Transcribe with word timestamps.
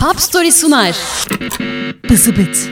Pop 0.00 0.20
Story 0.20 0.52
sunar. 0.52 0.96
Bızıbıt. 2.10 2.70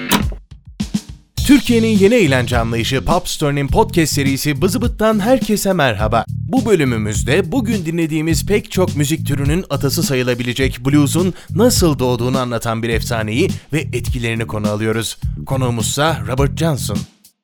Türkiye'nin 1.46 1.98
yeni 1.98 2.14
eğlence 2.14 2.58
anlayışı 2.58 3.04
Pop 3.04 3.28
Story'nin 3.28 3.68
podcast 3.68 4.12
serisi 4.12 4.62
Bızıbıt'tan 4.62 5.20
herkese 5.20 5.72
merhaba. 5.72 6.24
Bu 6.28 6.66
bölümümüzde 6.66 7.52
bugün 7.52 7.86
dinlediğimiz 7.86 8.46
pek 8.46 8.70
çok 8.70 8.96
müzik 8.96 9.26
türünün 9.26 9.64
atası 9.70 10.02
sayılabilecek 10.02 10.86
blues'un 10.86 11.34
nasıl 11.54 11.98
doğduğunu 11.98 12.38
anlatan 12.38 12.82
bir 12.82 12.88
efsaneyi 12.88 13.48
ve 13.72 13.80
etkilerini 13.80 14.46
konu 14.46 14.68
alıyoruz. 14.68 15.18
Konuğumuzsa 15.46 16.22
Robert 16.28 16.58
Johnson. 16.58 16.98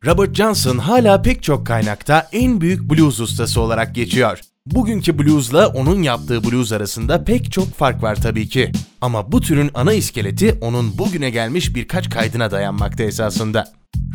Robert 0.06 0.34
Johnson 0.34 0.78
hala 0.78 1.22
pek 1.22 1.42
çok 1.42 1.66
kaynakta 1.66 2.28
en 2.32 2.60
büyük 2.60 2.90
blues 2.90 3.20
ustası 3.20 3.60
olarak 3.60 3.94
geçiyor. 3.94 4.40
Bugünkü 4.74 5.18
bluesla 5.18 5.68
onun 5.68 6.02
yaptığı 6.02 6.44
blues 6.44 6.72
arasında 6.72 7.24
pek 7.24 7.52
çok 7.52 7.74
fark 7.74 8.02
var 8.02 8.16
tabii 8.16 8.48
ki. 8.48 8.72
Ama 9.00 9.32
bu 9.32 9.40
türün 9.40 9.70
ana 9.74 9.92
iskeleti 9.92 10.58
onun 10.60 10.98
bugüne 10.98 11.30
gelmiş 11.30 11.74
birkaç 11.74 12.10
kaydına 12.10 12.50
dayanmakta 12.50 13.02
esasında. 13.02 13.64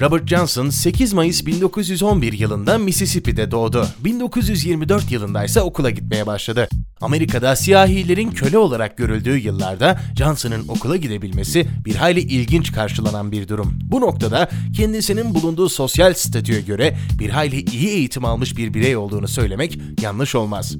Robert 0.03 0.27
Johnson 0.27 0.69
8 0.69 1.13
Mayıs 1.13 1.45
1911 1.45 2.33
yılında 2.33 2.77
Mississippi'de 2.77 3.51
doğdu. 3.51 3.87
1924 3.99 5.11
yılında 5.11 5.43
ise 5.43 5.61
okula 5.61 5.89
gitmeye 5.89 6.27
başladı. 6.27 6.67
Amerika'da 7.01 7.55
siyahilerin 7.55 8.31
köle 8.31 8.57
olarak 8.57 8.97
görüldüğü 8.97 9.37
yıllarda 9.37 9.99
Johnson'ın 10.17 10.67
okula 10.67 10.97
gidebilmesi 10.97 11.67
bir 11.85 11.95
hayli 11.95 12.19
ilginç 12.19 12.71
karşılanan 12.71 13.31
bir 13.31 13.47
durum. 13.47 13.79
Bu 13.83 14.01
noktada 14.01 14.49
kendisinin 14.77 15.35
bulunduğu 15.35 15.69
sosyal 15.69 16.13
statüye 16.13 16.61
göre 16.61 16.97
bir 17.19 17.29
hayli 17.29 17.71
iyi 17.71 17.87
eğitim 17.87 18.25
almış 18.25 18.57
bir 18.57 18.73
birey 18.73 18.97
olduğunu 18.97 19.27
söylemek 19.27 19.79
yanlış 20.01 20.35
olmaz. 20.35 20.77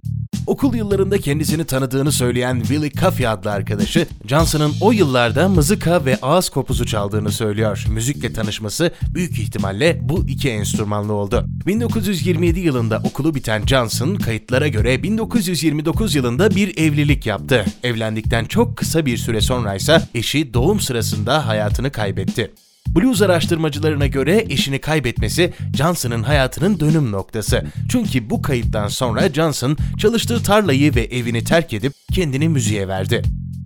Okul 0.48 0.76
yıllarında 0.76 1.18
kendisini 1.18 1.66
tanıdığını 1.66 2.12
söyleyen 2.12 2.60
Willie 2.60 2.92
Coffey 2.92 3.28
adlı 3.28 3.52
arkadaşı, 3.52 4.08
Johnson'ın 4.28 4.74
o 4.82 4.92
yıllarda 4.92 5.50
mızıka 5.50 6.06
ve 6.06 6.18
ağız 6.22 6.50
kopuzu 6.50 6.86
çaldığını 6.86 7.32
söylüyor. 7.32 7.86
Müzikle 7.90 8.34
tanışması 8.34 8.92
büyük 9.14 9.40
ihtimalle 9.40 10.00
bu 10.02 10.26
iki 10.28 10.50
enstrümanlı 10.50 11.14
oldu. 11.14 11.45
1927 11.66 12.59
yılında 12.59 13.02
okulu 13.04 13.36
biten 13.36 13.66
Johnson, 13.66 14.16
kayıtlara 14.16 14.67
göre 14.67 15.04
1929 15.04 16.16
yılında 16.16 16.50
bir 16.50 16.78
evlilik 16.78 17.26
yaptı. 17.26 17.66
Evlendikten 17.84 18.45
çok 18.45 18.78
kısa 18.78 19.06
bir 19.06 19.17
süre 19.17 19.42
sonra 19.42 19.76
ise 19.76 20.02
eşi 20.16 20.54
doğum 20.54 20.80
sırasında 20.80 21.48
hayatını 21.48 21.92
kaybetti. 21.92 22.52
Blues 22.88 23.22
araştırmacılarına 23.22 24.08
göre 24.08 24.45
eşini 24.50 24.80
kaybetmesi 24.80 25.53
Johnson'ın 25.78 26.23
hayatının 26.23 26.80
dönüm 26.80 27.12
noktası. 27.12 27.64
Çünkü 27.89 28.30
bu 28.30 28.42
kayıptan 28.42 28.88
sonra 28.88 29.30
Johnson 29.30 29.78
çalıştığı 29.98 30.44
tarlayı 30.44 30.95
ve 30.95 31.02
evini 31.02 31.44
terk 31.44 31.73
edip 31.73 31.94
kendini 32.14 32.50
müziğe 32.50 32.88
verdi. 32.88 33.22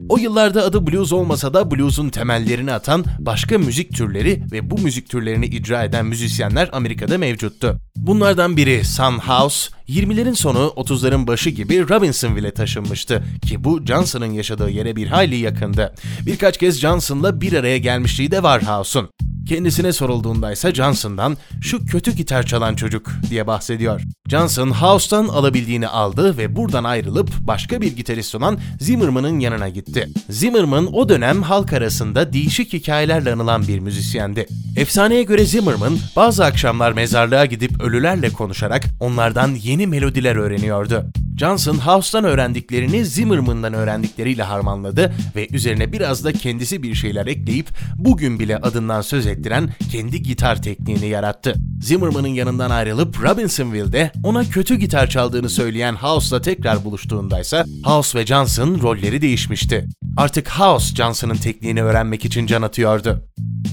O 0.10 0.18
yıllarda 0.18 0.64
adı 0.64 0.88
blues 0.88 1.14
olmasa 1.14 1.54
da 1.54 1.72
blues'un 1.72 2.10
temellerini 2.10 2.72
atan 2.74 3.06
başka 3.20 3.58
müzik 3.58 3.96
türleri 3.96 4.44
ve 4.52 4.70
bu 4.70 4.78
müzik 4.78 5.10
türlerini 5.10 5.46
icra 5.46 5.84
eden 5.84 6.06
müzisyenler 6.06 6.70
Amerika'da 6.72 7.18
mevcuttu. 7.18 7.78
Bunlardan 7.96 8.58
biri 8.58 8.86
Sun 8.86 9.18
House, 9.18 9.70
20'lerin 9.90 10.36
sonu 10.36 10.74
30'ların 10.76 11.28
başı 11.28 11.50
gibi 11.50 11.90
Robinsonville'e 11.90 12.52
taşınmıştı 12.52 13.24
ki 13.42 13.64
bu 13.64 13.86
Johnson'ın 13.86 14.32
yaşadığı 14.32 14.70
yere 14.70 14.96
bir 14.96 15.08
hayli 15.08 15.36
yakındı. 15.36 15.94
Birkaç 16.26 16.58
kez 16.58 16.80
Johnson'la 16.80 17.42
bir 17.42 17.54
araya 17.54 17.78
gelmişliği 17.78 18.32
de 18.32 18.44
var 18.44 18.64
House'un. 18.64 19.10
Kendisine 19.48 19.94
sorulduğunda 19.94 20.52
ise 20.52 20.74
Johnson'dan 20.74 21.38
şu 21.62 21.86
kötü 21.86 22.12
gitar 22.12 22.44
çalan 22.44 22.76
çocuk 22.76 23.12
diye 23.30 23.48
bahsediyor. 23.48 24.02
Johnson 24.30 24.72
House'tan 24.72 25.28
alabildiğini 25.28 25.88
aldı 25.88 26.38
ve 26.38 26.56
buradan 26.56 26.84
ayrılıp 26.84 27.30
başka 27.40 27.82
bir 27.82 27.96
gitarist 27.96 28.36
olan 28.36 28.60
Zimmerman'ın 28.80 29.40
yanına 29.40 29.70
gitti. 29.70 30.10
Zimmerman 30.30 30.94
o 30.94 31.10
dönem 31.10 31.42
halk 31.42 31.74
arasında 31.74 32.34
değişik 32.34 32.74
hikayelerle 32.74 33.34
anılan 33.34 33.68
bir 33.68 33.80
müzisyendi. 33.80 34.48
Efsaneye 34.78 35.24
göre 35.24 35.46
Zimmerman 35.46 35.98
bazı 36.16 36.46
akşamlar 36.46 36.92
mezarlığa 36.92 37.46
gidip 37.46 37.82
ölülerle 37.82 38.30
konuşarak 38.30 38.84
onlardan 39.00 39.56
yeni 39.56 39.88
melodiler 39.88 40.36
öğreniyordu. 40.36 41.06
Johnson 41.38 41.78
House'tan 41.78 42.24
öğrendiklerini 42.24 43.06
Zimmerman'dan 43.06 43.74
öğrendikleriyle 43.74 44.44
harmanladı 44.44 45.14
ve 45.36 45.48
üzerine 45.52 45.92
biraz 45.92 46.24
da 46.24 46.34
kendisi 46.34 46.84
bir 46.84 46.96
şeyler 46.96 47.28
ekleyip 47.28 47.68
bugün 47.98 48.40
bile 48.40 48.58
adından 48.58 49.02
söz 49.02 49.28
ettiren 49.28 49.70
kendi 49.92 50.22
gitar 50.22 50.62
tekniğini 50.62 51.08
yarattı. 51.08 51.56
Zimmerman'ın 51.82 52.28
yanından 52.28 52.70
ayrılıp 52.70 53.24
Robinsonville'de 53.24 54.12
ona 54.24 54.44
kötü 54.44 54.76
gitar 54.76 55.08
çaldığını 55.08 55.50
söyleyen 55.50 55.94
House'la 55.94 56.42
tekrar 56.42 56.86
buluştuğundaysa 56.86 57.66
House 57.84 58.20
ve 58.20 58.26
Johnson 58.26 58.82
rolleri 58.82 59.22
değişmişti. 59.22 59.88
Artık 60.18 60.50
House 60.50 60.96
Johnson'ın 60.96 61.36
tekniğini 61.36 61.84
öğrenmek 61.84 62.26
için 62.26 62.48
can 62.48 62.62
atıyordu. 62.62 63.24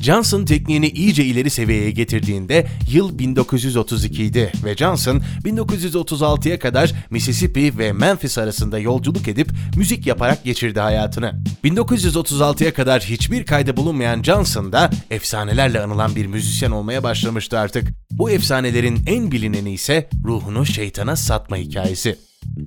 Johnson 0.05 0.45
tekniğini 0.45 0.89
iyice 0.89 1.25
ileri 1.25 1.51
seviyeye 1.51 1.91
getirdiğinde 1.91 2.67
yıl 2.91 3.19
1932 3.19 4.25
idi 4.25 4.53
ve 4.65 4.77
Johnson 4.77 5.23
1936'ya 5.45 6.59
kadar 6.59 6.93
Mississippi 7.11 7.79
ve 7.79 7.93
Memphis 7.93 8.39
arasında 8.39 8.79
yolculuk 8.79 9.29
edip 9.29 9.49
müzik 9.77 10.07
yaparak 10.07 10.45
geçirdi 10.45 10.81
hayatını. 10.81 11.35
1936'ya 11.65 12.75
kadar 12.75 13.03
hiçbir 13.03 13.47
kayda 13.47 13.77
bulunmayan 13.77 14.23
Johnson 14.23 14.73
da 14.73 14.91
efsanelerle 15.11 15.81
anılan 15.81 16.17
bir 16.17 16.27
müzisyen 16.27 16.71
olmaya 16.71 17.03
başlamıştı 17.03 17.59
artık. 17.59 17.89
Bu 18.11 18.31
efsanelerin 18.31 18.99
en 19.07 19.33
bilineni 19.33 19.73
ise 19.73 20.09
ruhunu 20.25 20.67
şeytana 20.67 21.17
satma 21.17 21.57
hikayesi. 21.57 22.19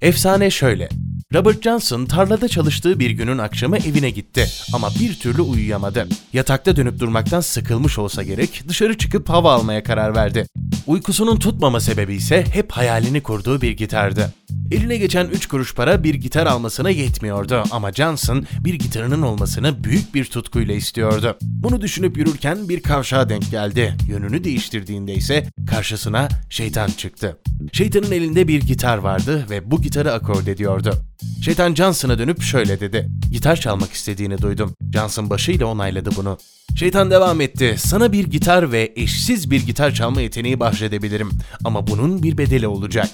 Efsane 0.02 0.50
şöyle. 0.52 0.90
Robert 1.34 1.64
Johnson 1.64 2.06
tarlada 2.06 2.48
çalıştığı 2.48 3.00
bir 3.00 3.10
günün 3.10 3.38
akşamı 3.38 3.78
evine 3.78 4.10
gitti 4.10 4.48
ama 4.74 4.90
bir 5.00 5.20
türlü 5.20 5.42
uyuyamadı. 5.42 6.08
Yatakta 6.34 6.76
dönüp 6.76 7.00
durmaktan 7.00 7.40
sıkılmış 7.40 8.00
olsa 8.00 8.24
gerek 8.24 8.64
dışarı 8.68 8.98
çıkıp 8.98 9.30
hava 9.30 9.54
almaya 9.54 9.84
karar 9.84 10.16
verdi. 10.16 10.48
Uykusunun 10.88 11.40
tutmama 11.40 11.80
sebebi 11.80 12.16
ise 12.16 12.46
hep 12.54 12.72
hayalini 12.72 13.24
kurduğu 13.24 13.62
bir 13.62 13.72
gitardı. 13.72 14.34
Eline 14.72 14.98
geçen 14.98 15.28
3 15.28 15.48
kuruş 15.48 15.76
para 15.76 16.04
bir 16.04 16.16
gitar 16.16 16.46
almasına 16.46 16.90
yetmiyordu 16.90 17.64
ama 17.72 17.92
Johnson 17.92 18.46
bir 18.60 18.74
gitarının 18.74 19.22
olmasını 19.22 19.84
büyük 19.84 20.14
bir 20.16 20.26
tutkuyla 20.26 20.76
istiyordu. 20.76 21.38
Bunu 21.42 21.82
düşünüp 21.82 22.18
yürürken 22.18 22.70
bir 22.70 22.82
kavşağa 22.82 23.30
denk 23.30 23.52
geldi. 23.52 23.94
Yönünü 24.08 24.44
değiştirdiğinde 24.44 25.14
ise 25.14 25.48
karşısına 25.70 26.28
şeytan 26.50 26.88
çıktı. 26.88 27.38
Şeytanın 27.72 28.12
elinde 28.12 28.48
bir 28.48 28.62
gitar 28.62 28.98
vardı 28.98 29.46
ve 29.50 29.72
bu 29.72 29.82
gitarı 29.82 30.14
akord 30.14 30.48
ediyordu. 30.48 30.94
Şeytan 31.42 31.76
Johnson'a 31.76 32.20
dönüp 32.20 32.42
şöyle 32.42 32.80
dedi. 32.80 33.08
Gitar 33.38 33.56
çalmak 33.56 33.94
istediğini 33.94 34.42
duydum. 34.42 34.74
Johnson 34.94 35.30
başıyla 35.30 35.66
onayladı 35.66 36.10
bunu. 36.16 36.38
Şeytan 36.76 37.12
devam 37.12 37.42
etti. 37.42 37.76
Sana 37.78 38.12
bir 38.12 38.28
gitar 38.28 38.72
ve 38.72 38.94
eşsiz 38.96 39.52
bir 39.52 39.66
gitar 39.66 39.94
çalma 39.94 40.22
yeteneği 40.22 40.60
bahşedebilirim. 40.60 41.30
Ama 41.66 41.88
bunun 41.88 42.24
bir 42.24 42.38
bedeli 42.38 42.68
olacak. 42.68 43.10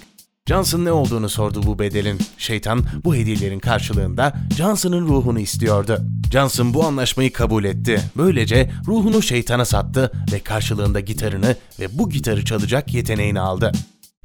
Johnson 0.47 0.85
ne 0.85 0.91
olduğunu 0.91 1.29
sordu 1.29 1.63
bu 1.65 1.79
bedelin. 1.79 2.19
Şeytan 2.37 2.85
bu 3.05 3.15
hediyelerin 3.15 3.59
karşılığında 3.59 4.33
Johnson'ın 4.57 5.07
ruhunu 5.07 5.39
istiyordu. 5.39 5.99
Johnson 6.31 6.73
bu 6.73 6.85
anlaşmayı 6.85 7.33
kabul 7.33 7.63
etti. 7.63 8.01
Böylece 8.17 8.71
ruhunu 8.87 9.21
şeytana 9.21 9.65
sattı 9.65 10.11
ve 10.31 10.39
karşılığında 10.39 10.99
gitarını 10.99 11.55
ve 11.79 11.97
bu 11.97 12.09
gitarı 12.09 12.45
çalacak 12.45 12.93
yeteneğini 12.93 13.39
aldı. 13.39 13.71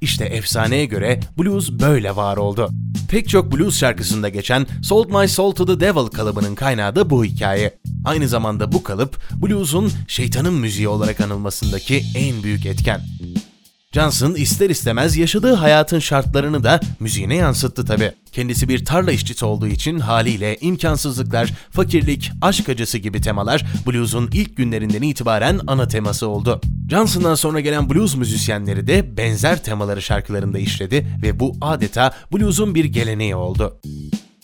İşte 0.00 0.24
efsaneye 0.24 0.84
göre 0.84 1.20
blues 1.38 1.70
böyle 1.70 2.16
var 2.16 2.36
oldu. 2.36 2.70
Pek 3.10 3.28
çok 3.28 3.52
blues 3.52 3.78
şarkısında 3.78 4.28
geçen 4.28 4.66
Sold 4.82 5.10
My 5.10 5.28
Soul 5.28 5.52
to 5.52 5.66
the 5.66 5.80
Devil 5.80 6.06
kalıbının 6.06 6.54
kaynağı 6.54 6.96
da 6.96 7.10
bu 7.10 7.24
hikaye. 7.24 7.78
Aynı 8.04 8.28
zamanda 8.28 8.72
bu 8.72 8.82
kalıp 8.82 9.16
blues'un 9.42 9.92
şeytanın 10.08 10.54
müziği 10.54 10.88
olarak 10.88 11.20
anılmasındaki 11.20 12.04
en 12.14 12.42
büyük 12.42 12.66
etken. 12.66 13.00
Johnson 13.92 14.34
ister 14.34 14.70
istemez 14.70 15.16
yaşadığı 15.16 15.54
hayatın 15.54 15.98
şartlarını 15.98 16.64
da 16.64 16.80
müziğine 17.00 17.34
yansıttı 17.34 17.84
tabi. 17.84 18.12
Kendisi 18.32 18.68
bir 18.68 18.84
tarla 18.84 19.12
işçisi 19.12 19.44
olduğu 19.44 19.66
için 19.66 19.98
haliyle 19.98 20.56
imkansızlıklar, 20.60 21.52
fakirlik, 21.70 22.30
aşk 22.42 22.68
acısı 22.68 22.98
gibi 22.98 23.20
temalar 23.20 23.64
blues'un 23.86 24.30
ilk 24.32 24.56
günlerinden 24.56 25.02
itibaren 25.02 25.60
ana 25.66 25.88
teması 25.88 26.28
oldu. 26.28 26.60
Johnson'dan 26.90 27.34
sonra 27.34 27.60
gelen 27.60 27.90
blues 27.90 28.16
müzisyenleri 28.16 28.86
de 28.86 29.16
benzer 29.16 29.62
temaları 29.64 30.02
şarkılarında 30.02 30.58
işledi 30.58 31.06
ve 31.22 31.40
bu 31.40 31.56
adeta 31.60 32.14
blues'un 32.32 32.74
bir 32.74 32.84
geleneği 32.84 33.34
oldu. 33.34 33.80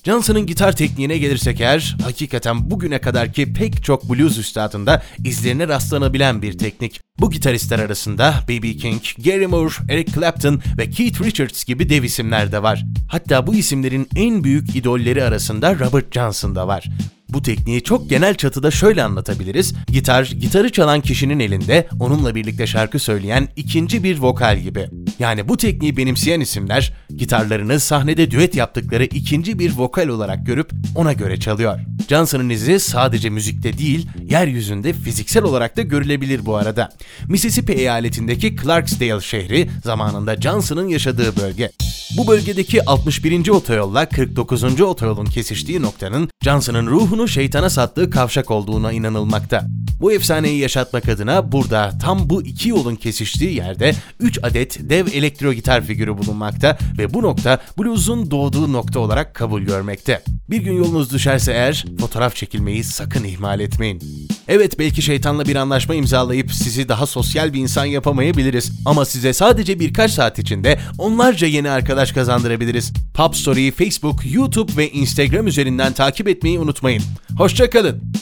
Johnson'ın 0.05 0.47
gitar 0.47 0.77
tekniğine 0.77 1.19
gelirsek 1.19 1.61
eğer, 1.61 1.97
hakikaten 2.03 2.71
bugüne 2.71 3.01
kadarki 3.01 3.53
pek 3.53 3.85
çok 3.85 4.11
blues 4.11 4.39
üstadında 4.39 5.03
izlerine 5.25 5.69
rastlanabilen 5.69 6.43
bir 6.43 6.59
teknik. 6.59 7.01
Bu 7.21 7.31
gitaristler 7.31 7.79
arasında 7.79 8.35
B.B. 8.49 8.77
King, 8.77 9.03
Gary 9.25 9.47
Moore, 9.47 9.75
Eric 9.89 10.13
Clapton 10.13 10.61
ve 10.79 10.91
Keith 10.91 11.23
Richards 11.23 11.65
gibi 11.65 11.89
dev 11.89 12.03
isimler 12.03 12.53
de 12.53 12.63
var. 12.63 12.85
Hatta 13.09 13.47
bu 13.47 13.55
isimlerin 13.55 14.09
en 14.17 14.45
büyük 14.45 14.77
idolleri 14.77 15.25
arasında 15.25 15.79
Robert 15.79 16.15
Johnson 16.15 16.55
da 16.55 16.69
var. 16.69 16.85
Bu 17.35 17.43
tekniği 17.43 17.83
çok 17.83 18.11
genel 18.11 18.35
çatıda 18.35 18.71
şöyle 18.71 19.03
anlatabiliriz. 19.03 19.75
Gitar, 19.89 20.25
gitarı 20.25 20.73
çalan 20.73 21.01
kişinin 21.01 21.41
elinde 21.41 21.89
onunla 22.01 22.35
birlikte 22.35 22.67
şarkı 22.67 22.99
söyleyen 22.99 23.49
ikinci 23.57 24.05
bir 24.05 24.19
vokal 24.19 24.59
gibi. 24.59 24.89
Yani 25.19 25.49
bu 25.49 25.57
tekniği 25.57 25.97
benimseyen 25.97 26.41
isimler 26.41 26.93
gitarlarını 27.17 27.81
sahnede 27.81 28.31
düet 28.31 28.55
yaptıkları 28.55 29.05
ikinci 29.05 29.59
bir 29.59 29.77
vokal 29.77 30.09
olarak 30.09 30.47
görüp 30.47 30.71
ona 30.95 31.13
göre 31.13 31.41
çalıyor. 31.41 31.79
Johnson'ın 32.09 32.49
izi 32.49 32.81
sadece 32.81 33.31
müzikte 33.31 33.79
değil, 33.79 34.09
yeryüzünde 34.23 34.93
fiziksel 34.93 35.43
olarak 35.43 35.77
da 35.77 35.83
görülebilir 35.83 36.47
bu 36.47 36.57
arada. 36.57 36.89
Mississippi 37.29 37.73
eyaletindeki 37.73 38.57
Clarksdale 38.57 39.21
şehri 39.21 39.71
zamanında 39.85 40.37
Johnson'ın 40.37 40.89
yaşadığı 40.89 41.37
bölge. 41.37 41.71
Bu 42.11 42.27
bölgedeki 42.27 42.85
61. 42.85 43.49
otoyolla 43.49 44.09
49. 44.09 44.81
otoyolun 44.81 45.25
kesiştiği 45.25 45.83
noktanın 45.83 46.29
Johnson'ın 46.45 46.87
ruhunu 46.87 47.29
şeytana 47.29 47.71
sattığı 47.71 48.11
kavşak 48.11 48.51
olduğuna 48.51 48.93
inanılmakta. 48.93 49.67
Bu 50.01 50.13
efsaneyi 50.13 50.59
yaşatmak 50.59 51.09
adına 51.09 51.53
burada 51.53 51.93
tam 52.03 52.31
bu 52.31 52.43
iki 52.43 52.69
yolun 52.69 52.97
kesiştiği 52.97 53.55
yerde 53.57 53.95
3 54.21 54.39
adet 54.43 54.91
dev 54.91 55.07
elektro 55.07 55.53
gitar 55.53 55.83
figürü 55.83 56.19
bulunmakta 56.19 56.79
ve 56.99 57.15
bu 57.15 57.23
nokta 57.23 57.59
blues'un 57.79 58.31
doğduğu 58.31 58.73
nokta 58.73 59.01
olarak 59.01 59.35
kabul 59.35 59.63
görmekte. 59.63 60.23
Bir 60.51 60.59
gün 60.59 60.73
yolunuz 60.73 61.13
düşerse 61.13 61.53
eğer 61.53 61.85
fotoğraf 62.01 62.37
çekilmeyi 62.37 62.85
sakın 62.85 63.25
ihmal 63.25 63.61
etmeyin. 63.61 64.03
Evet 64.49 64.79
belki 64.79 65.03
şeytanla 65.03 65.47
bir 65.47 65.57
anlaşma 65.57 65.95
imzalayıp 65.95 66.53
sizi 66.53 66.89
daha 66.89 67.07
sosyal 67.07 67.53
bir 67.53 67.61
insan 67.61 67.85
yapamayabiliriz 67.85 68.73
ama 68.87 69.05
size 69.05 69.33
sadece 69.33 69.81
birkaç 69.81 70.11
saat 70.11 70.39
içinde 70.39 70.79
onlarca 70.99 71.47
yeni 71.47 71.71
arkadaş 71.71 72.13
kazandırabiliriz. 72.13 72.93
Pop 73.15 73.37
Story'yi 73.37 73.73
Facebook, 73.73 74.35
YouTube 74.35 74.77
ve 74.77 74.91
Instagram 74.91 75.47
üzerinden 75.47 75.93
takip 75.93 76.29
etmeyi 76.29 76.59
unutmayın. 76.59 77.03
Hoşçakalın. 77.37 78.14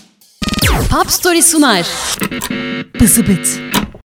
Pop 0.90 1.10
Story 1.10 1.42
sunar. 1.42 1.86
Bızıbıt. 3.00 3.60